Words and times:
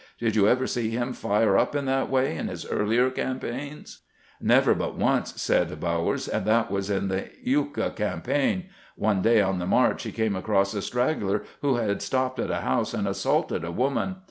Did 0.17 0.35
you 0.35 0.47
ever 0.47 0.65
see 0.65 0.89
him 0.89 1.13
fire 1.13 1.59
up 1.59 1.75
in 1.75 1.85
that 1.85 2.09
way 2.09 2.35
in 2.35 2.47
his 2.47 2.65
earlier 2.65 3.11
campaigns?"" 3.11 4.01
Never 4.41 4.73
but 4.73 4.95
once," 4.95 5.39
said 5.39 5.79
Bow 5.79 6.09
ers:" 6.09 6.27
and 6.27 6.43
that 6.47 6.71
was 6.71 6.89
in 6.89 7.07
the 7.07 7.29
luka 7.45 7.91
campaign. 7.95 8.63
One 8.95 9.21
day 9.21 9.41
on 9.43 9.59
the 9.59 9.67
march 9.67 10.01
he 10.01 10.11
came 10.11 10.35
across 10.35 10.73
a 10.73 10.81
straggler 10.81 11.43
who 11.61 11.75
had 11.75 12.01
stopped 12.01 12.39
at 12.39 12.49
a 12.49 12.61
house 12.61 12.95
and 12.95 13.07
assaulted 13.07 13.63
a 13.63 13.71
woman. 13.71 14.15